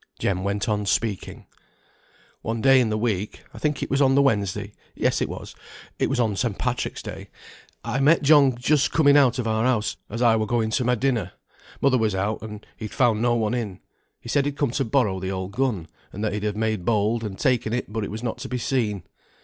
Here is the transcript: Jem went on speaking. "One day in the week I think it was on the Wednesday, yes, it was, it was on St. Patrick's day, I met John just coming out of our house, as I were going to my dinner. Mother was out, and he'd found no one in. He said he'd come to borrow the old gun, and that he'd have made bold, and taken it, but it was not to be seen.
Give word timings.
Jem 0.17 0.43
went 0.43 0.67
on 0.67 0.87
speaking. 0.87 1.45
"One 2.41 2.59
day 2.59 2.81
in 2.81 2.89
the 2.89 2.97
week 2.97 3.43
I 3.53 3.59
think 3.59 3.83
it 3.83 3.89
was 3.91 4.01
on 4.01 4.15
the 4.15 4.21
Wednesday, 4.23 4.73
yes, 4.95 5.21
it 5.21 5.29
was, 5.29 5.53
it 5.99 6.09
was 6.09 6.19
on 6.19 6.35
St. 6.35 6.57
Patrick's 6.57 7.03
day, 7.03 7.29
I 7.85 7.99
met 7.99 8.23
John 8.23 8.55
just 8.57 8.91
coming 8.91 9.15
out 9.15 9.37
of 9.37 9.47
our 9.47 9.63
house, 9.63 9.97
as 10.09 10.23
I 10.23 10.37
were 10.37 10.47
going 10.47 10.71
to 10.71 10.83
my 10.83 10.95
dinner. 10.95 11.33
Mother 11.81 11.99
was 11.99 12.15
out, 12.15 12.41
and 12.41 12.65
he'd 12.77 12.95
found 12.95 13.21
no 13.21 13.35
one 13.35 13.53
in. 13.53 13.79
He 14.19 14.27
said 14.27 14.45
he'd 14.47 14.57
come 14.57 14.71
to 14.71 14.85
borrow 14.85 15.19
the 15.19 15.29
old 15.29 15.51
gun, 15.51 15.87
and 16.11 16.23
that 16.23 16.33
he'd 16.33 16.41
have 16.41 16.55
made 16.55 16.83
bold, 16.83 17.23
and 17.23 17.37
taken 17.37 17.71
it, 17.71 17.93
but 17.93 18.03
it 18.03 18.09
was 18.09 18.23
not 18.23 18.39
to 18.39 18.49
be 18.49 18.57
seen. 18.57 19.03